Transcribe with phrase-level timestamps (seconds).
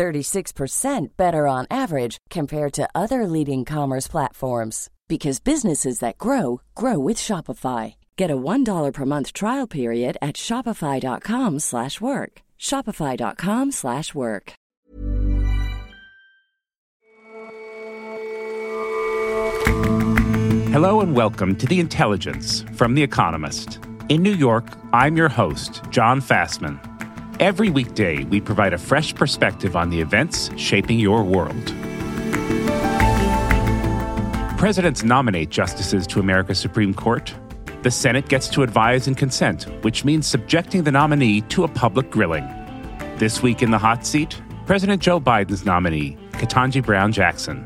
[0.00, 6.98] 36% better on average compared to other leading commerce platforms because businesses that grow grow
[6.98, 7.96] with Shopify.
[8.16, 12.42] Get a $1 per month trial period at shopify.com/work.
[12.58, 14.52] shopify.com/work.
[20.72, 23.80] Hello and welcome to The Intelligence from The Economist.
[24.08, 26.89] In New York, I'm your host, Jon Fasman.
[27.40, 31.74] Every weekday, we provide a fresh perspective on the events shaping your world.
[34.58, 37.34] Presidents nominate justices to America's Supreme Court.
[37.80, 42.10] The Senate gets to advise and consent, which means subjecting the nominee to a public
[42.10, 42.46] grilling.
[43.16, 47.64] This week in the hot seat, President Joe Biden's nominee, Ketanji Brown Jackson.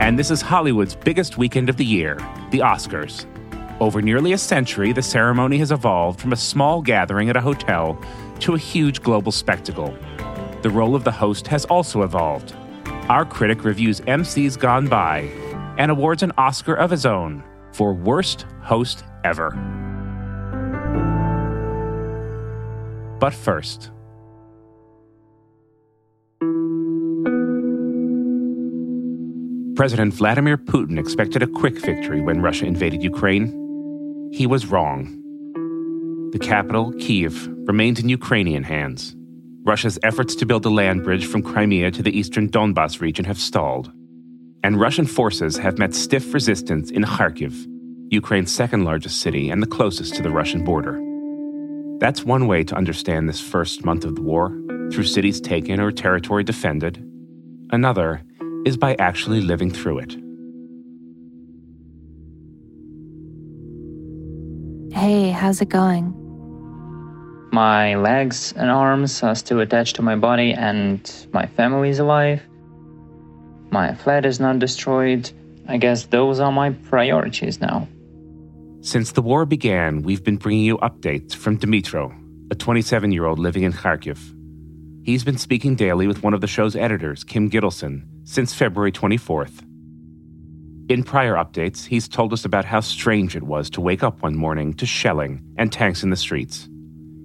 [0.00, 2.16] And this is Hollywood's biggest weekend of the year,
[2.52, 3.26] the Oscars.
[3.82, 8.00] Over nearly a century, the ceremony has evolved from a small gathering at a hotel
[8.38, 9.92] to a huge global spectacle.
[10.62, 12.54] The role of the host has also evolved.
[13.08, 15.22] Our critic reviews MCs gone by
[15.78, 19.50] and awards an Oscar of his own for Worst Host Ever.
[23.18, 23.90] But first,
[29.74, 33.61] President Vladimir Putin expected a quick victory when Russia invaded Ukraine.
[34.32, 35.18] He was wrong.
[36.32, 39.14] The capital, Kiev, remains in Ukrainian hands.
[39.62, 43.38] Russia's efforts to build a land bridge from Crimea to the eastern Donbas region have
[43.38, 43.92] stalled.
[44.64, 47.54] And Russian forces have met stiff resistance in Kharkiv,
[48.08, 50.98] Ukraine's second largest city and the closest to the Russian border.
[52.00, 54.48] That's one way to understand this first month of the war,
[54.90, 57.06] through cities taken or territory defended.
[57.70, 58.22] Another
[58.64, 60.16] is by actually living through it.
[64.92, 66.12] Hey, how's it going?
[67.50, 71.00] My legs and arms are still attached to my body, and
[71.32, 72.42] my family is alive.
[73.70, 75.30] My flat is not destroyed.
[75.66, 77.88] I guess those are my priorities now.
[78.82, 82.14] Since the war began, we've been bringing you updates from Dmitro,
[82.50, 84.18] a 27 year old living in Kharkiv.
[85.04, 89.64] He's been speaking daily with one of the show's editors, Kim Gittleson, since February 24th.
[90.92, 94.36] In prior updates, he's told us about how strange it was to wake up one
[94.36, 96.68] morning to shelling and tanks in the streets.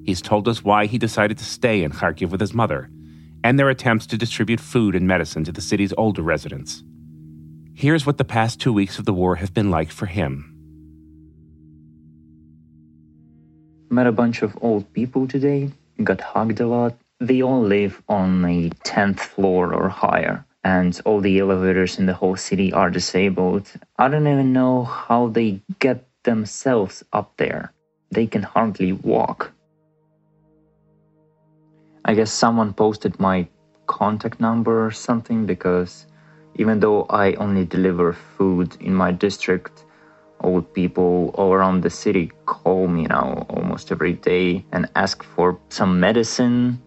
[0.06, 2.90] He's told us why he decided to stay in Kharkiv with his mother
[3.44, 6.82] and their attempts to distribute food and medicine to the city's older residents.
[7.74, 10.56] Here's what the past two weeks of the war have been like for him.
[13.90, 15.72] Met a bunch of old people today,
[16.06, 21.19] got hugged a lot, they all live on a 10th floor or higher, and all
[21.22, 23.72] the elevators in the whole city are disabled.
[23.97, 27.73] I don't even know how they get themselves up there.
[28.12, 29.51] They can hardly walk.
[32.06, 33.47] I guess someone posted my
[33.85, 36.06] contact number or something because
[36.56, 39.85] even though I only deliver food in my district,
[40.41, 45.59] old people all around the city call me now almost every day and ask for
[45.69, 46.81] some medicine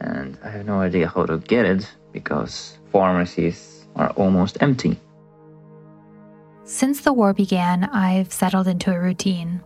[0.00, 4.96] and I have no idea how to get it because pharmacies are almost empty.
[6.64, 9.60] Since the war began, I've settled into a routine.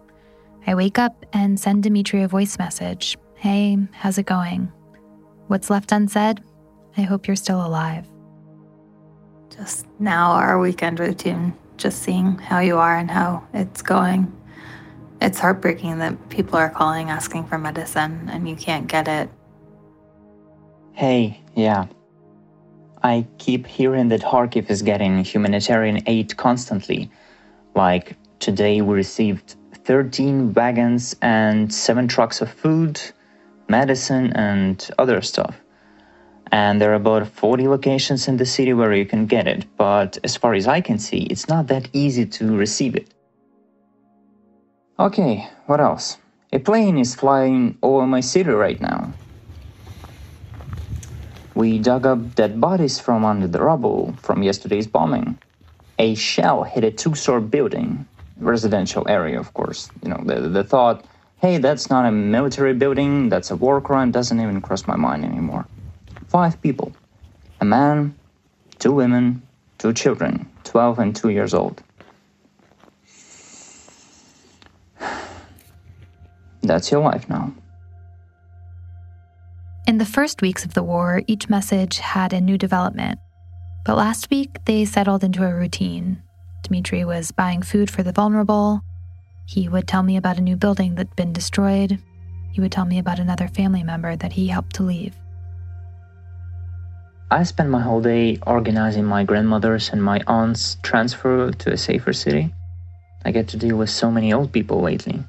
[0.66, 4.72] I wake up and send Dimitri a voice message Hey, how's it going?
[5.46, 6.42] What's left unsaid?
[6.96, 8.04] I hope you're still alive.
[9.56, 14.32] Just now, our weekend routine, just seeing how you are and how it's going.
[15.20, 19.30] It's heartbreaking that people are calling asking for medicine and you can't get it.
[20.92, 21.86] Hey, yeah.
[23.02, 27.10] I keep hearing that Kharkiv is getting humanitarian aid constantly.
[27.74, 33.00] Like today, we received 13 wagons and 7 trucks of food,
[33.68, 35.56] medicine, and other stuff.
[36.50, 40.18] And there are about 40 locations in the city where you can get it, but
[40.24, 43.12] as far as I can see, it's not that easy to receive it.
[44.98, 46.16] Okay, what else?
[46.52, 49.12] A plane is flying over my city right now.
[51.58, 55.38] We dug up dead bodies from under the rubble from yesterday's bombing.
[55.98, 58.06] A shell hit a two story building,
[58.38, 59.90] residential area, of course.
[60.04, 61.04] You know, the, the thought,
[61.40, 65.24] hey, that's not a military building, that's a war crime, doesn't even cross my mind
[65.24, 65.66] anymore.
[66.28, 66.92] Five people
[67.60, 68.14] a man,
[68.78, 69.42] two women,
[69.78, 71.82] two children, 12 and 2 years old.
[76.62, 77.52] That's your life now.
[79.88, 83.18] In the first weeks of the war, each message had a new development.
[83.86, 86.22] But last week, they settled into a routine.
[86.62, 88.82] Dmitri was buying food for the vulnerable.
[89.46, 91.98] He would tell me about a new building that'd been destroyed.
[92.52, 95.16] He would tell me about another family member that he helped to leave.
[97.30, 102.12] I spend my whole day organizing my grandmother's and my aunt's transfer to a safer
[102.12, 102.52] city.
[103.24, 105.24] I get to deal with so many old people lately.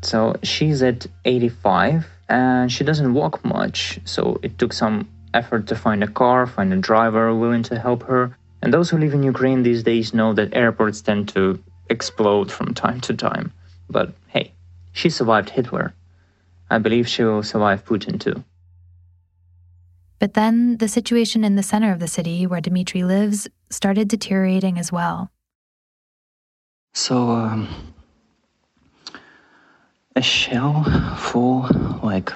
[0.00, 5.76] So she's at 85 and she doesn't walk much, so it took some effort to
[5.76, 8.36] find a car, find a driver willing to help her.
[8.62, 12.74] And those who live in Ukraine these days know that airports tend to explode from
[12.74, 13.52] time to time.
[13.90, 14.52] But hey,
[14.92, 15.94] she survived Hitler.
[16.70, 18.44] I believe she will survive Putin too.
[20.18, 24.78] But then the situation in the center of the city where Dmitri lives started deteriorating
[24.78, 25.30] as well.
[26.94, 27.91] So, um,
[30.14, 30.84] a shell
[31.16, 31.66] full
[32.02, 32.32] like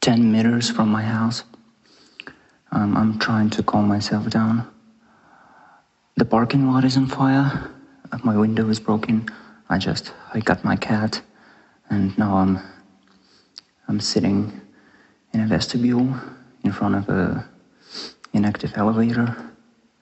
[0.00, 1.44] 10 meters from my house.
[2.72, 4.66] Um, I'm trying to calm myself down.
[6.16, 7.70] The parking lot is on fire.
[8.24, 9.28] My window is broken.
[9.68, 11.22] I just I got my cat,
[11.90, 12.58] and now I'm
[13.88, 14.60] I'm sitting
[15.32, 16.14] in a vestibule
[16.64, 17.48] in front of a
[18.32, 19.36] inactive elevator,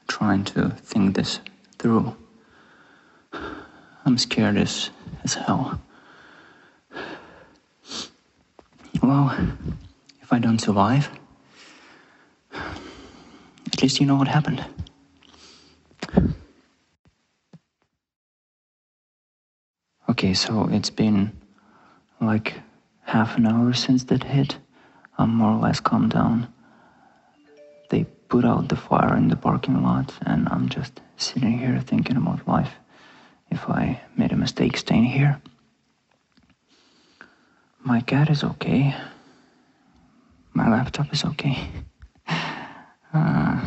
[0.08, 1.40] trying to think this
[1.78, 2.16] through.
[4.04, 4.90] I'm scared as
[5.24, 5.80] as hell.
[9.02, 9.30] Well,
[10.20, 11.08] if I don't survive,
[12.52, 14.64] at least you know what happened.
[20.08, 21.32] Okay, so it's been
[22.20, 22.54] like
[23.02, 24.58] half an hour since that hit.
[25.16, 26.52] I'm more or less calmed down.
[27.90, 32.16] They put out the fire in the parking lot, and I'm just sitting here thinking
[32.16, 32.74] about life.
[33.50, 35.40] If I made a mistake staying here,
[37.88, 38.94] my cat is okay.
[40.52, 41.56] My laptop is okay.
[43.14, 43.58] Uh,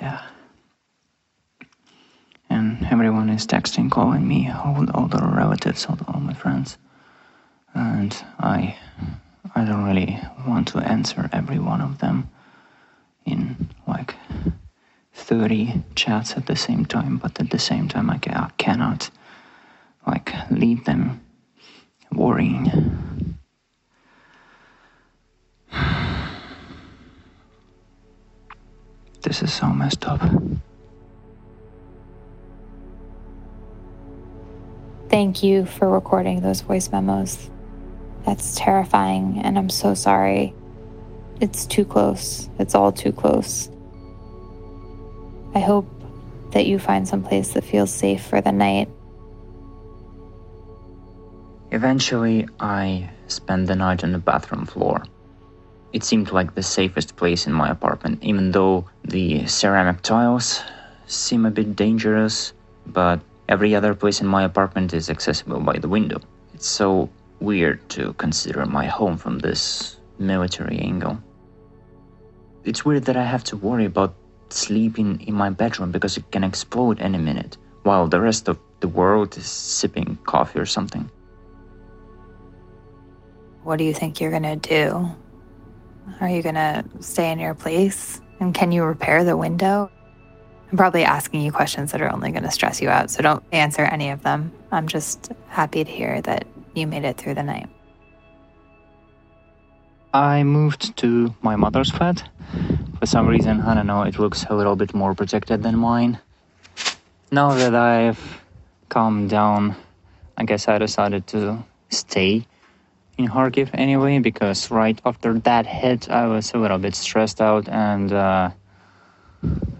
[0.00, 0.22] yeah.
[2.48, 6.78] And everyone is texting, calling me, all, all the relatives, all, all my friends.
[7.74, 8.78] And I,
[9.56, 10.16] I don't really
[10.46, 12.30] want to answer every one of them
[13.26, 14.14] in like
[15.14, 19.10] 30 chats at the same time, but at the same time, I, I cannot
[20.06, 21.21] like leave them
[22.16, 22.70] worrying.
[29.22, 30.20] This is so messed up.
[35.08, 37.50] Thank you for recording those voice memos.
[38.24, 40.54] That's terrifying, and I'm so sorry.
[41.40, 42.48] It's too close.
[42.58, 43.68] It's all too close.
[45.54, 45.86] I hope
[46.52, 48.88] that you find some place that feels safe for the night.
[51.72, 55.04] Eventually, I spent the night on the bathroom floor.
[55.94, 60.60] It seemed like the safest place in my apartment, even though the ceramic tiles
[61.06, 62.52] seem a bit dangerous,
[62.86, 66.20] but every other place in my apartment is accessible by the window.
[66.52, 67.08] It's so
[67.40, 71.16] weird to consider my home from this military angle.
[72.64, 74.14] It's weird that I have to worry about
[74.50, 78.88] sleeping in my bedroom because it can explode any minute, while the rest of the
[78.88, 81.10] world is sipping coffee or something.
[83.62, 85.10] What do you think you're going to do?
[86.20, 88.20] Are you going to stay in your place?
[88.40, 89.90] And can you repair the window?
[90.70, 93.44] I'm probably asking you questions that are only going to stress you out, so don't
[93.52, 94.50] answer any of them.
[94.72, 97.68] I'm just happy to hear that you made it through the night.
[100.14, 102.22] I moved to my mother's flat.
[102.98, 106.18] For some reason, I don't know, it looks a little bit more protected than mine.
[107.30, 108.42] Now that I've
[108.88, 109.76] calmed down,
[110.36, 112.46] I guess I decided to stay
[113.22, 117.68] in Kharkiv anyway, because right after that hit, I was a little bit stressed out
[117.68, 118.50] and uh,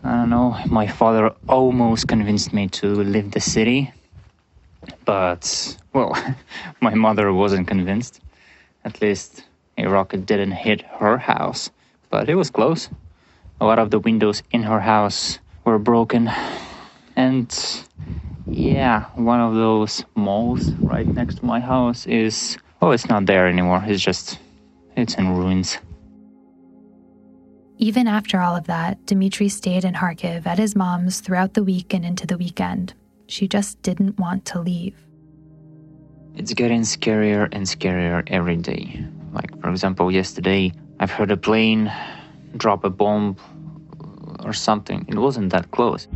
[0.04, 3.92] I don't know, my father almost convinced me to leave the city.
[5.04, 6.12] But, well,
[6.80, 8.20] my mother wasn't convinced.
[8.84, 9.44] At least
[9.78, 11.70] a rocket didn't hit her house,
[12.10, 12.88] but it was close.
[13.60, 16.30] A lot of the windows in her house were broken.
[17.14, 17.48] And
[18.46, 23.46] yeah, one of those malls right next to my house is Oh, it's not there
[23.46, 23.84] anymore.
[23.86, 24.40] It's just,
[24.96, 25.78] it's in ruins.
[27.78, 31.94] Even after all of that, Dmitri stayed in Kharkiv at his mom's throughout the week
[31.94, 32.94] and into the weekend.
[33.28, 34.96] She just didn't want to leave.
[36.34, 39.06] It's getting scarier and scarier every day.
[39.32, 41.92] Like, for example, yesterday, I've heard a plane
[42.56, 43.36] drop a bomb
[44.44, 45.06] or something.
[45.08, 46.08] It wasn't that close.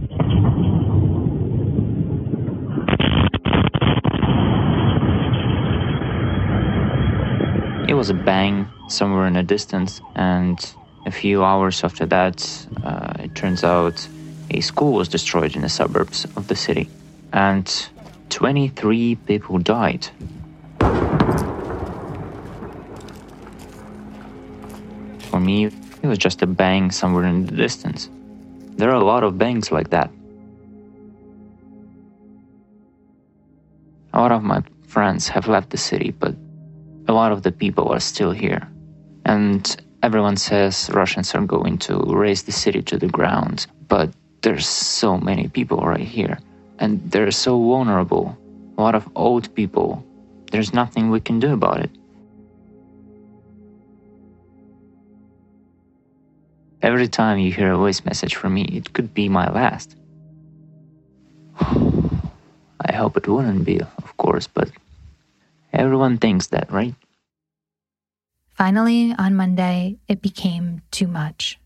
[8.07, 10.75] Was a bang somewhere in the distance, and
[11.07, 12.39] a few hours after that,
[12.85, 14.07] uh, it turns out
[14.51, 16.89] a school was destroyed in the suburbs of the city,
[17.33, 17.89] and
[18.29, 20.07] 23 people died.
[25.31, 28.09] For me, it was just a bang somewhere in the distance.
[28.77, 30.11] There are a lot of bangs like that.
[34.13, 36.37] A lot of my friends have left the city, but
[37.09, 38.69] a lot of the people are still here.
[39.25, 44.11] And everyone says Russians are going to raze the city to the ground, but
[44.43, 46.39] there's so many people right here,
[46.79, 48.37] and they're so vulnerable.
[48.79, 50.05] A lot of old people.
[50.53, 51.91] There's nothing we can do about it.
[56.83, 59.97] Every time you hear a voice message from me, it could be my last.
[61.61, 64.71] I hope it wouldn't be, of course, but
[65.77, 66.95] everyone thinks that, right?
[68.55, 71.59] Finally, on Monday, it became too much.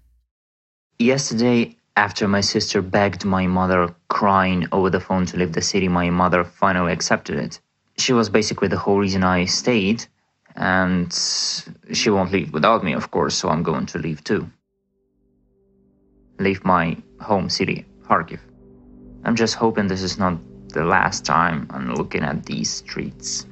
[0.98, 5.88] Yesterday, after my sister begged my mother, crying over the phone to leave the city,
[5.88, 7.60] my mother finally accepted it.
[7.98, 10.04] She was basically the whole reason I stayed,
[10.56, 11.12] and
[11.92, 14.50] she won't leave without me, of course, so I'm going to leave too.
[16.38, 18.40] Leave my home city, Kharkiv.
[19.24, 20.38] I'm just hoping this is not
[20.68, 23.46] the last time I'm looking at these streets.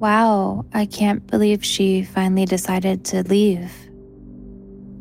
[0.00, 3.72] Wow, I can't believe she finally decided to leave.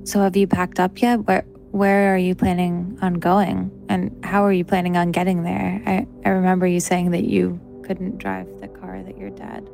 [0.05, 1.27] So have you packed up yet?
[1.27, 3.69] Where where are you planning on going?
[3.89, 5.83] And how are you planning on getting there?
[5.85, 9.69] I, I remember you saying that you couldn't drive the car that your dad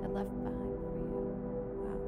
[0.00, 1.18] had left behind for you.
[1.82, 1.98] Wow,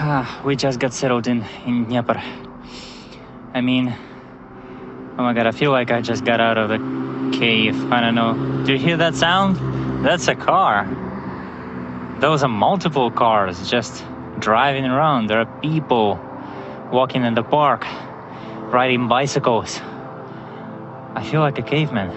[0.00, 2.22] that's a, we just got settled in, in Dnieper.
[3.52, 3.94] I mean,
[5.18, 7.92] oh my god, I feel like I just got out of the cave.
[7.92, 8.64] I don't know.
[8.64, 10.04] Do you hear that sound?
[10.04, 10.86] That's a car.
[12.20, 14.04] Those are multiple cars just
[14.38, 15.28] driving around.
[15.28, 16.18] There are people
[16.92, 17.84] walking in the park,
[18.72, 19.80] riding bicycles.
[21.14, 22.10] I feel like a caveman.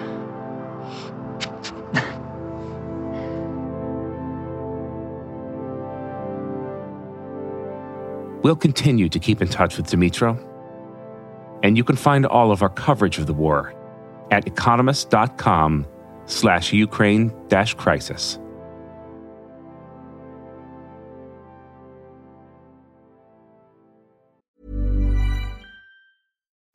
[8.43, 10.37] we'll continue to keep in touch with Dimitro,
[11.63, 13.73] and you can find all of our coverage of the war
[14.31, 15.85] at economist.com
[16.25, 18.39] slash Ukraine dash crisis.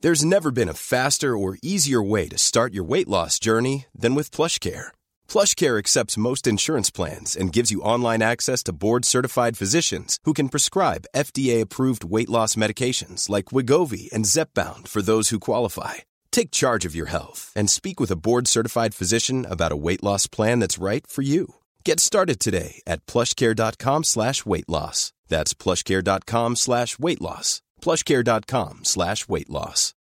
[0.05, 4.15] There's never been a faster or easier way to start your weight loss journey than
[4.15, 4.89] with PlushCare.
[5.27, 10.51] PlushCare accepts most insurance plans and gives you online access to board-certified physicians who can
[10.51, 16.85] prescribe FDA-approved weight loss medications like Wegovy and Zepbound for those who qualify Take charge
[16.85, 20.59] of your health and speak with a board certified physician about a weight loss plan
[20.59, 21.55] that's right for you.
[21.85, 25.13] Get started today at plushcare.com slash weight loss.
[25.29, 27.63] That's plushcare.com slash weight loss.
[27.81, 29.95] Plushcare.com slash weight loss.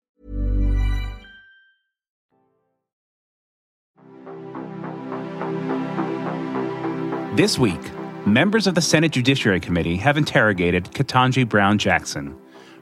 [7.37, 7.91] This week,
[8.25, 12.35] members of the Senate Judiciary Committee have interrogated Ketanji Brown Jackson,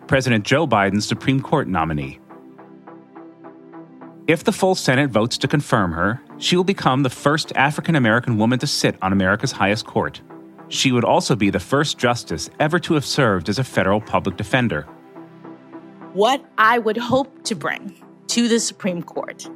[0.08, 2.18] President Joe Biden's Supreme Court nominee.
[4.28, 8.38] If the full Senate votes to confirm her, she will become the first African American
[8.38, 10.22] woman to sit on America's highest court.
[10.68, 14.38] She would also be the first justice ever to have served as a federal public
[14.38, 14.84] defender.
[16.14, 19.50] What I would hope to bring to the Supreme Court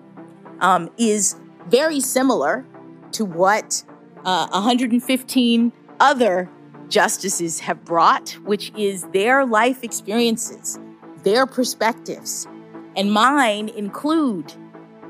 [0.62, 1.36] um, is
[1.68, 2.66] very similar
[3.12, 3.84] to what
[4.26, 6.50] uh, 115 other
[6.90, 10.80] justices have brought, which is their life experiences,
[11.24, 12.48] their perspectives,
[12.96, 14.54] and mine include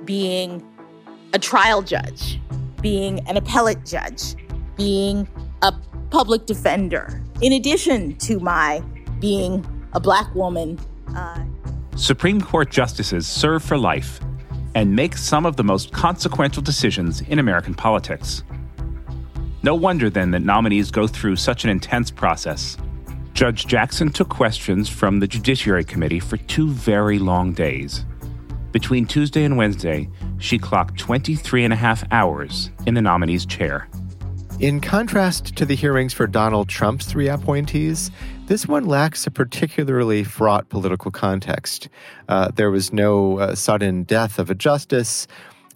[0.05, 0.65] being
[1.33, 2.39] a trial judge,
[2.81, 4.35] being an appellate judge,
[4.75, 5.27] being
[5.61, 5.73] a
[6.09, 8.81] public defender, in addition to my
[9.19, 10.79] being a black woman.
[11.15, 11.43] Uh,
[11.95, 14.19] Supreme Court justices serve for life
[14.75, 18.43] and make some of the most consequential decisions in American politics.
[19.63, 22.77] No wonder then that nominees go through such an intense process.
[23.35, 28.05] Judge Jackson took questions from the Judiciary Committee for two very long days.
[28.71, 33.89] Between Tuesday and Wednesday, she clocked 23 and a half hours in the nominee's chair.
[34.61, 38.09] In contrast to the hearings for Donald Trump's three appointees,
[38.45, 41.89] this one lacks a particularly fraught political context.
[42.29, 45.27] Uh, there was no uh, sudden death of a justice,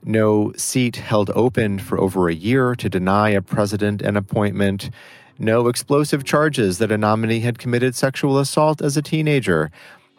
[0.06, 4.92] no seat held open for over a year to deny a president an appointment,
[5.40, 9.72] no explosive charges that a nominee had committed sexual assault as a teenager,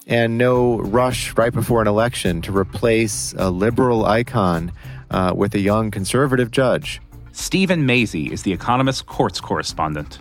[0.07, 4.73] and no rush right before an election to replace a liberal icon
[5.11, 7.01] uh, with a young conservative judge.
[7.33, 10.19] Steven Mazie is the Economist courts correspondent.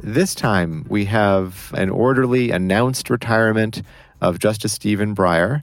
[0.00, 3.82] This time, we have an orderly announced retirement
[4.20, 5.62] of Justice Stephen Breyer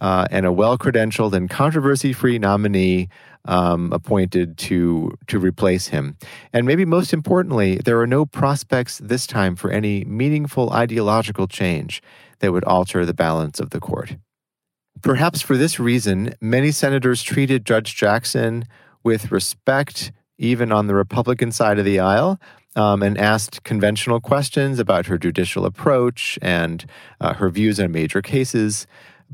[0.00, 3.08] uh, and a well credentialed and controversy free nominee
[3.48, 6.16] um, appointed to to replace him.
[6.52, 12.00] And maybe most importantly, there are no prospects this time for any meaningful ideological change
[12.38, 14.16] that would alter the balance of the court.
[15.02, 18.64] Perhaps for this reason, many senators treated Judge Jackson
[19.02, 22.38] with respect, even on the Republican side of the aisle,
[22.76, 26.84] um, and asked conventional questions about her judicial approach and
[27.20, 28.86] uh, her views on major cases.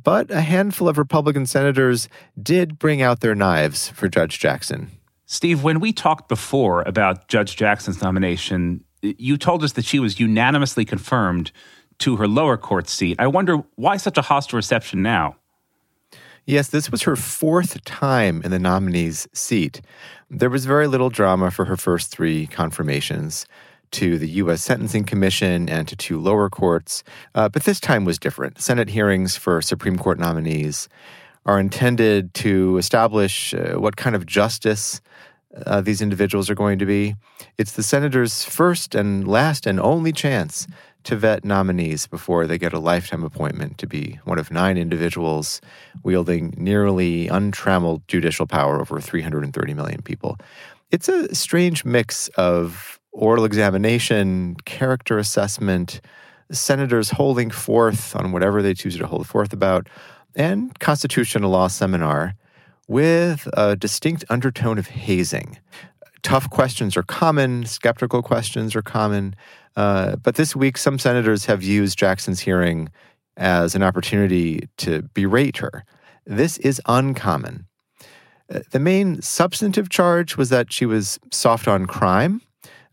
[0.02, 2.08] But a handful of Republican senators
[2.40, 4.90] did bring out their knives for Judge Jackson.
[5.26, 10.20] Steve, when we talked before about Judge Jackson's nomination, you told us that she was
[10.20, 11.52] unanimously confirmed
[11.98, 13.16] to her lower court seat.
[13.18, 15.36] I wonder why such a hostile reception now?
[16.46, 19.80] Yes, this was her fourth time in the nominee's seat.
[20.28, 23.46] There was very little drama for her first three confirmations
[23.92, 24.62] to the U.S.
[24.62, 28.60] Sentencing Commission and to two lower courts, uh, but this time was different.
[28.60, 30.88] Senate hearings for Supreme Court nominees
[31.46, 35.00] are intended to establish uh, what kind of justice
[35.66, 37.14] uh, these individuals are going to be.
[37.58, 40.66] It's the senator's first and last and only chance
[41.04, 45.60] to vet nominees before they get a lifetime appointment to be one of nine individuals
[46.02, 50.38] wielding nearly untrammeled judicial power over 330 million people.
[50.90, 56.00] It's a strange mix of oral examination, character assessment,
[56.50, 59.88] senators holding forth on whatever they choose to hold forth about,
[60.34, 62.34] and constitutional law seminar
[62.88, 65.58] with a distinct undertone of hazing.
[66.22, 69.34] Tough questions are common, skeptical questions are common,
[69.76, 72.90] uh, but this week, some senators have used Jackson's hearing
[73.36, 75.84] as an opportunity to berate her.
[76.26, 77.66] This is uncommon.
[78.52, 82.40] Uh, the main substantive charge was that she was soft on crime,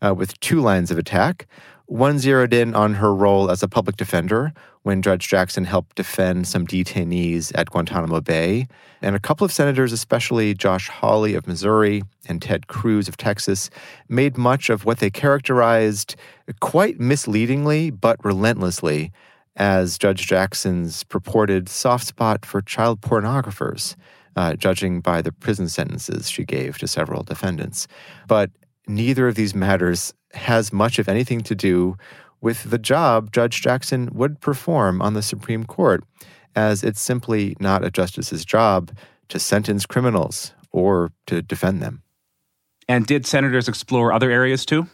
[0.02, 1.48] uh, with two lines of attack.
[1.86, 6.48] One zeroed in on her role as a public defender when Judge Jackson helped defend
[6.48, 8.68] some detainees at Guantanamo Bay.
[9.02, 13.70] And a couple of senators, especially Josh Hawley of Missouri and Ted Cruz of Texas,
[14.08, 16.16] made much of what they characterized
[16.62, 19.12] quite misleadingly but relentlessly
[19.58, 23.96] as Judge Jackson's purported soft spot for child pornographers,
[24.36, 27.88] uh, judging by the prison sentences she gave to several defendants.
[28.28, 28.50] But
[28.88, 31.98] neither of these matters has much of anything to do
[32.42, 36.04] with the job Judge Jackson would perform on the Supreme Court,
[36.56, 38.92] as it's simply not a justice's job
[39.30, 42.02] to sentence criminals or to defend them.
[42.88, 44.88] And did senators explore other areas too?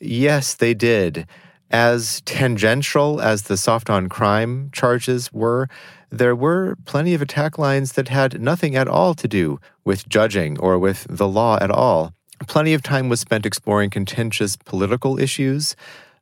[0.00, 1.26] Yes, they did.
[1.70, 5.68] As tangential as the soft on crime charges were,
[6.10, 10.58] there were plenty of attack lines that had nothing at all to do with judging
[10.60, 12.12] or with the law at all.
[12.46, 15.76] Plenty of time was spent exploring contentious political issues,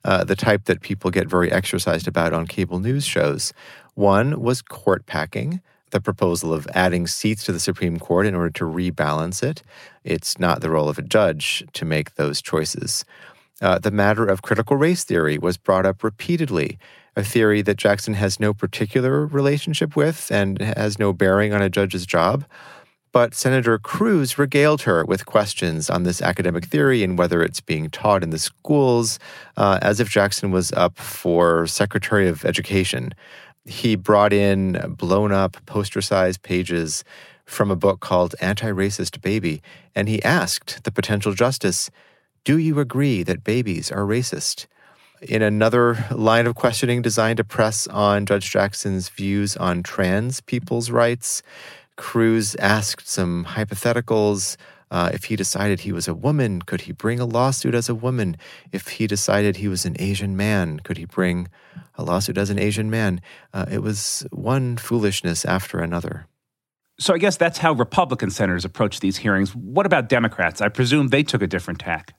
[0.05, 3.53] uh, the type that people get very exercised about on cable news shows.
[3.95, 8.51] One was court packing, the proposal of adding seats to the Supreme Court in order
[8.51, 9.63] to rebalance it.
[10.05, 13.05] It's not the role of a judge to make those choices.
[13.61, 16.79] Uh, the matter of critical race theory was brought up repeatedly,
[17.15, 21.71] a theory that Jackson has no particular relationship with and has no bearing on a
[21.71, 22.45] judge's job.
[23.13, 27.91] But Senator Cruz regaled her with questions on this academic theory and whether it's being
[27.91, 29.19] taught in the schools,
[29.59, 33.13] uh, as if Jackson was up for Secretary of Education.
[33.67, 37.05] He brought in blown up poster sized pages
[37.45, 39.63] from a book called Anti Racist Baby,
[39.95, 41.91] and he asked the potential justice,
[42.45, 44.67] Do you agree that babies are racist?
[45.21, 50.91] In another line of questioning designed to press on Judge Jackson's views on trans people's
[50.91, 51.45] rights,
[51.97, 54.57] Cruz asked some hypotheticals.
[54.91, 57.95] Uh, if he decided he was a woman, could he bring a lawsuit as a
[57.95, 58.37] woman?
[58.73, 61.49] If he decided he was an Asian man, could he bring
[61.95, 63.21] a lawsuit as an Asian man?
[63.55, 66.27] Uh, it was one foolishness after another.
[66.99, 69.55] So I guess that's how Republican senators approach these hearings.
[69.55, 70.61] What about Democrats?
[70.61, 72.15] I presume they took a different tack.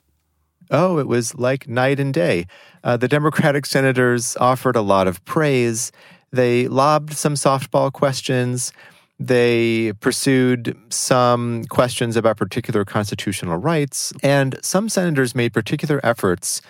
[0.71, 2.47] Oh, it was like night and day.
[2.83, 5.91] Uh, the Democratic senators offered a lot of praise.
[6.31, 8.73] They lobbed some softball questions.
[9.19, 16.61] They pursued some questions about particular constitutional rights, and some senators made particular efforts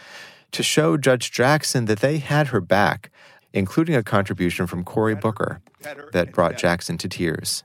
[0.51, 3.09] to show Judge Jackson that they had her back,
[3.53, 5.61] including a contribution from Cory Booker
[6.11, 7.63] that brought Jackson to tears.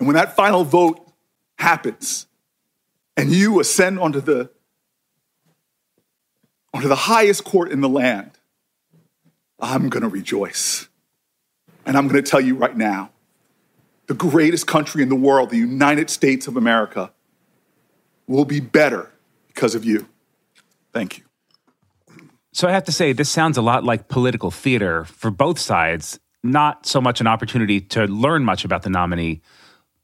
[0.00, 1.12] And when that final vote
[1.58, 2.26] happens,
[3.16, 4.50] and you ascend onto the
[6.72, 8.32] onto the highest court in the land,
[9.60, 10.88] I'm going to rejoice.
[11.86, 13.10] And I'm going to tell you right now
[14.06, 17.12] the greatest country in the world, the United States of America,
[18.26, 19.10] will be better
[19.48, 20.08] because of you.
[20.92, 21.24] Thank you.
[22.52, 26.20] So I have to say, this sounds a lot like political theater for both sides,
[26.42, 29.40] not so much an opportunity to learn much about the nominee.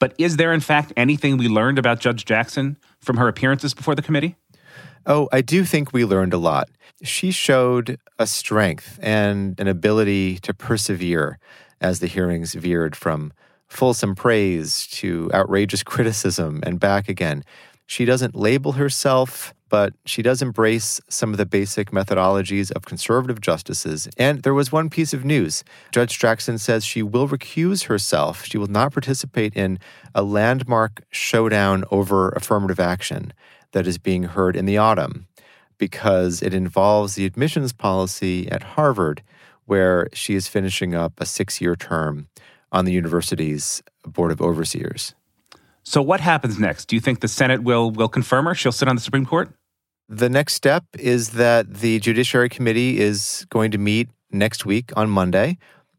[0.00, 3.94] But is there, in fact, anything we learned about Judge Jackson from her appearances before
[3.94, 4.36] the committee?
[5.06, 6.68] Oh, I do think we learned a lot.
[7.02, 11.38] She showed a strength and an ability to persevere
[11.80, 13.32] as the hearings veered from
[13.70, 17.44] fulsome praise to outrageous criticism and back again.
[17.86, 23.40] She doesn't label herself, but she does embrace some of the basic methodologies of conservative
[23.40, 24.08] justices.
[24.16, 25.64] And there was one piece of news.
[25.92, 28.44] Judge Jackson says she will recuse herself.
[28.44, 29.78] She will not participate in
[30.14, 33.32] a landmark showdown over affirmative action
[33.72, 35.28] that is being heard in the autumn
[35.78, 39.22] because it involves the admissions policy at Harvard,
[39.64, 42.28] where she is finishing up a six year term
[42.72, 45.14] on the university's Board of Overseers.
[45.82, 46.86] So, what happens next?
[46.86, 48.54] Do you think the Senate will, will confirm her?
[48.54, 49.50] She'll sit on the Supreme Court?
[50.08, 55.08] The next step is that the Judiciary Committee is going to meet next week on
[55.08, 55.58] Monday.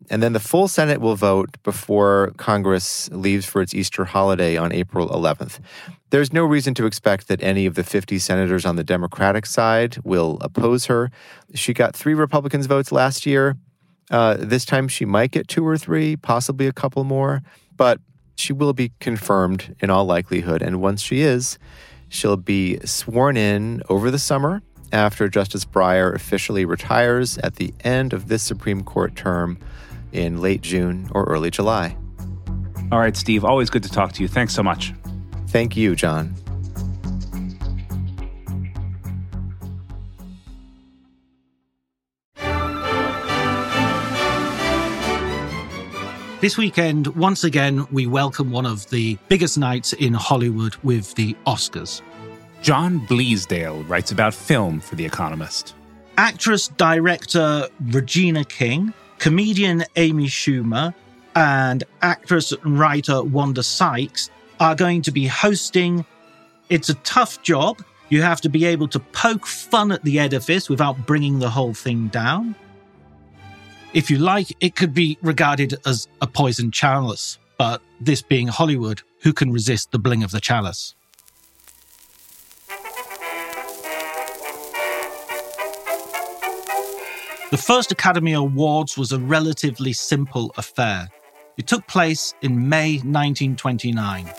[0.09, 4.73] And then the full Senate will vote before Congress leaves for its Easter holiday on
[4.73, 5.59] April 11th.
[6.09, 9.97] There's no reason to expect that any of the 50 senators on the Democratic side
[10.03, 11.11] will oppose her.
[11.53, 13.55] She got three Republicans' votes last year.
[14.11, 17.41] Uh, this time she might get two or three, possibly a couple more,
[17.75, 17.99] but
[18.35, 20.61] she will be confirmed in all likelihood.
[20.61, 21.57] And once she is,
[22.09, 28.11] she'll be sworn in over the summer after Justice Breyer officially retires at the end
[28.11, 29.57] of this Supreme Court term
[30.11, 31.95] in late June or early July.
[32.91, 34.27] All right, Steve, always good to talk to you.
[34.27, 34.93] Thanks so much.
[35.47, 36.35] Thank you, Jon.
[46.41, 51.35] This weekend, once again, we welcome one of the biggest nights in Hollywood with the
[51.45, 52.01] Oscars.
[52.63, 55.75] John Bleasdale writes about film for The Economist.
[56.17, 60.95] Actress director Regina King, comedian Amy Schumer,
[61.35, 66.03] and actress and writer Wanda Sykes are going to be hosting.
[66.69, 67.83] It's a tough job.
[68.09, 71.75] You have to be able to poke fun at the edifice without bringing the whole
[71.75, 72.55] thing down.
[73.93, 79.01] If you like, it could be regarded as a poisoned chalice, but this being Hollywood,
[79.21, 80.95] who can resist the bling of the chalice?
[87.51, 91.09] The first Academy Awards was a relatively simple affair.
[91.57, 94.31] It took place in May 1929.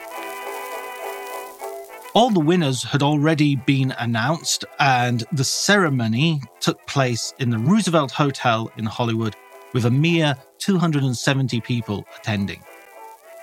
[2.15, 8.13] All the winners had already been announced, and the ceremony took place in the Roosevelt
[8.13, 9.37] Hotel in Hollywood
[9.73, 12.63] with a mere 270 people attending.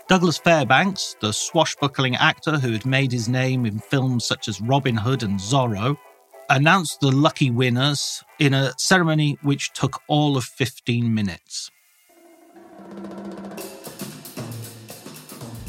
[0.08, 4.98] Douglas Fairbanks, the swashbuckling actor who had made his name in films such as Robin
[4.98, 5.98] Hood and Zorro,
[6.50, 11.70] announced the lucky winners in a ceremony which took all of 15 minutes.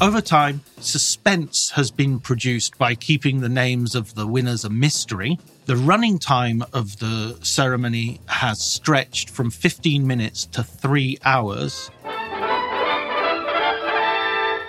[0.01, 5.37] Over time, suspense has been produced by keeping the names of the winners a mystery.
[5.67, 11.91] The running time of the ceremony has stretched from 15 minutes to three hours.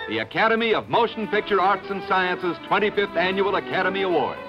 [0.07, 4.39] The Academy of Motion Picture Arts and Sciences 25th Annual Academy Awards.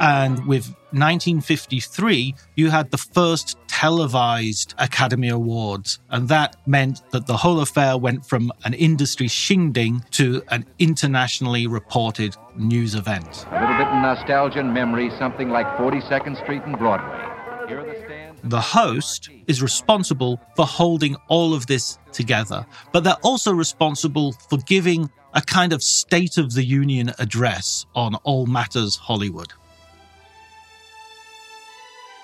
[0.00, 5.98] And with 1953, you had the first televised Academy Awards.
[6.08, 11.66] And that meant that the whole affair went from an industry shindig to an internationally
[11.66, 13.44] reported news event.
[13.50, 17.26] A little bit of nostalgia and memory, something like 42nd Street and Broadway.
[17.66, 18.40] Here are the stands.
[18.44, 24.58] The host is responsible for holding all of this together, but they're also responsible for
[24.58, 29.52] giving a kind of State of the Union address on all matters Hollywood.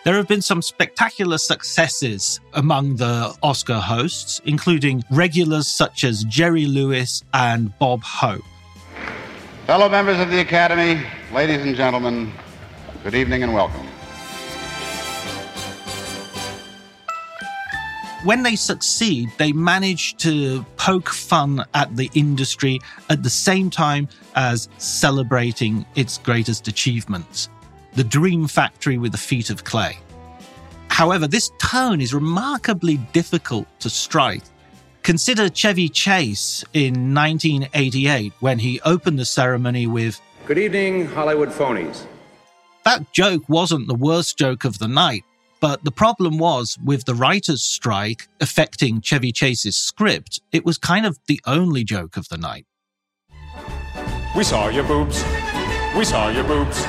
[0.09, 6.65] There have been some spectacular successes among the Oscar hosts, including regulars such as Jerry
[6.65, 8.41] Lewis and Bob Hope.
[9.67, 12.33] Fellow members of the Academy, ladies and gentlemen,
[13.05, 13.87] good evening and welcome.
[18.25, 24.09] When they succeed, they manage to poke fun at the industry at the same time
[24.37, 27.51] as celebrating its greatest achievements
[27.95, 29.99] the dream factory with the feet of clay.
[30.89, 34.43] However, this tone is remarkably difficult to strike.
[35.03, 42.07] Consider Chevy Chase in 1988 when he opened the ceremony with, Good evening, Hollywood phonies.
[42.85, 45.25] That joke wasn't the worst joke of the night.
[45.61, 51.05] But the problem was with the writers' strike affecting Chevy Chase's script, it was kind
[51.05, 52.65] of the only joke of the night.
[54.37, 55.25] We saw your boobs.
[55.97, 56.85] We saw your boobs.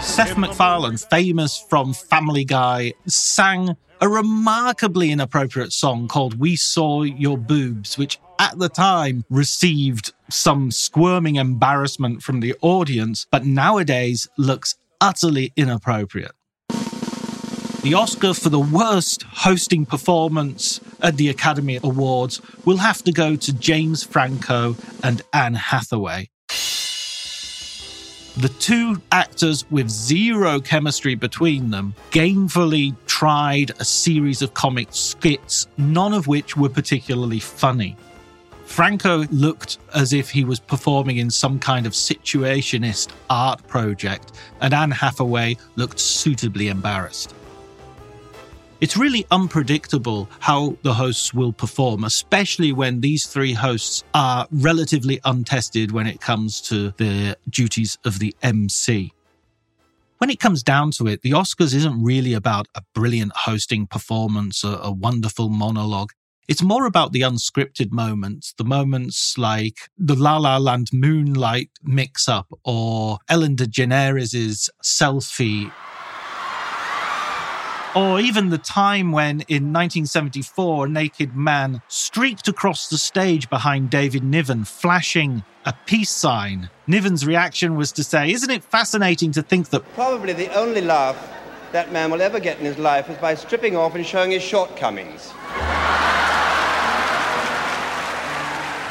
[0.00, 7.36] Seth MacFarlane, famous from Family Guy, sang a remarkably inappropriate song called We Saw Your
[7.36, 14.76] Boobs, which at the time received some squirming embarrassment from the audience, but nowadays looks
[15.00, 16.32] utterly inappropriate.
[17.82, 23.36] The Oscar for the worst hosting performance at the Academy Awards will have to go
[23.36, 26.30] to James Franco and Anne Hathaway.
[28.40, 35.66] The two actors with zero chemistry between them gamefully tried a series of comic skits,
[35.76, 37.98] none of which were particularly funny.
[38.64, 44.72] Franco looked as if he was performing in some kind of situationist art project, and
[44.72, 47.34] Anne Hathaway looked suitably embarrassed.
[48.80, 55.20] It's really unpredictable how the hosts will perform, especially when these three hosts are relatively
[55.26, 59.12] untested when it comes to the duties of the MC.
[60.16, 64.64] When it comes down to it, the Oscars isn't really about a brilliant hosting performance,
[64.64, 66.12] or a wonderful monologue.
[66.48, 72.30] It's more about the unscripted moments, the moments like the La La Land Moonlight mix
[72.30, 75.70] up or Ellen DeGeneres' selfie
[77.94, 83.90] or even the time when, in 1974, a naked man streaked across the stage behind
[83.90, 86.70] David Niven, flashing a peace sign.
[86.86, 91.16] Niven's reaction was to say, Isn't it fascinating to think that probably the only laugh
[91.72, 94.42] that man will ever get in his life is by stripping off and showing his
[94.42, 95.32] shortcomings?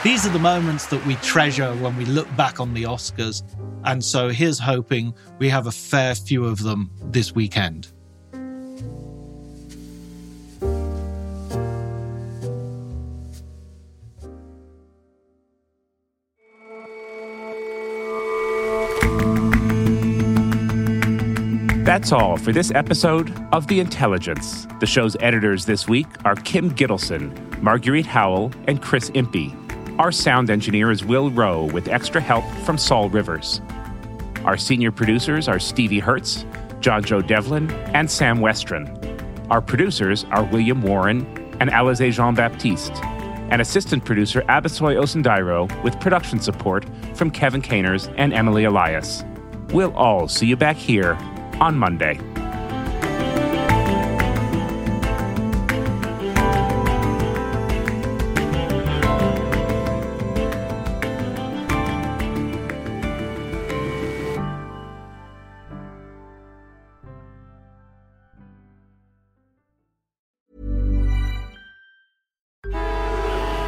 [0.03, 3.43] These are the moments that we treasure when we look back on the Oscars.
[3.83, 7.91] And so here's hoping we have a fair few of them this weekend.
[21.99, 24.65] That's all for this episode of The Intelligence.
[24.79, 29.53] The show's editors this week are Kim Gittleson, Marguerite Howell, and Chris Impey.
[29.97, 33.59] Our sound engineer is Will Rowe with extra help from Saul Rivers.
[34.45, 36.45] Our senior producers are Stevie Hertz,
[36.79, 38.87] John Joe Devlin, and Sam Westron.
[39.49, 41.25] Our producers are William Warren
[41.59, 42.95] and Alize Jean Baptiste,
[43.51, 49.25] and assistant producer Abisoy Osundairo with production support from Kevin Caners and Emily Elias.
[49.71, 51.17] We'll all see you back here
[51.61, 52.19] on Monday.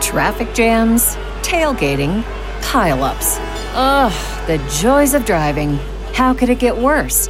[0.01, 2.21] Traffic jams, tailgating,
[2.59, 3.37] pileups.
[3.73, 5.79] Ugh, the joys of driving.
[6.13, 7.29] How could it get worse?